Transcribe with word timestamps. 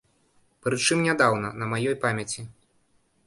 Прычым 0.67 1.03
нядаўна, 1.07 1.51
на 1.63 1.69
маёй 1.73 1.95
памяці. 2.05 2.41